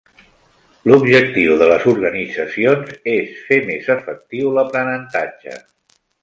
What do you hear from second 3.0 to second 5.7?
és fer més efectiu l'aprenentatge.